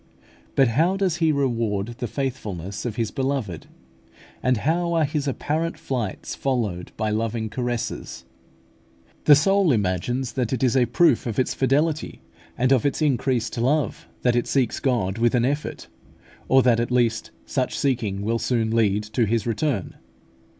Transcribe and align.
But 0.55 0.69
how 0.69 0.97
does 0.97 1.17
He 1.17 1.31
reward 1.31 1.89
the 1.99 2.07
faithfulness 2.07 2.85
of 2.87 2.95
His 2.95 3.11
beloved! 3.11 3.67
And 4.41 4.57
how 4.65 4.93
are 4.93 5.05
His 5.05 5.27
apparent 5.27 5.77
flights 5.77 6.33
followed 6.33 6.91
by 6.97 7.11
loving 7.11 7.51
caresses! 7.51 8.25
The 9.25 9.35
soul 9.35 9.71
imagines 9.71 10.31
that 10.33 10.51
it 10.53 10.63
is 10.63 10.75
a 10.75 10.87
proof 10.87 11.27
of 11.27 11.37
its 11.37 11.53
fidelity 11.53 12.19
and 12.57 12.71
of 12.71 12.83
its 12.83 12.99
increased 12.99 13.59
love 13.59 14.07
that 14.23 14.35
it 14.35 14.47
seeks 14.47 14.79
God 14.79 15.19
with 15.19 15.35
an 15.35 15.45
effort, 15.45 15.85
or 16.47 16.63
that 16.63 16.79
at 16.79 16.89
least 16.89 17.29
such 17.45 17.77
seeking 17.77 18.23
will 18.23 18.39
soon 18.39 18.71
lead 18.71 19.03
to 19.03 19.25
His 19.27 19.45
return. 19.45 19.97